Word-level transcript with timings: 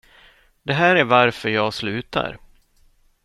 Det 0.63 0.73
här 0.73 0.95
är 0.95 1.03
varför 1.03 1.49
jag 1.49 1.73
slutar. 1.73 2.37